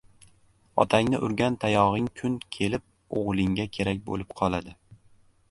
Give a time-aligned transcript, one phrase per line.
[0.83, 4.77] •Otangni urgan tayog‘ing kun kelib o‘g‘lingga kerak bo‘lib qoladi.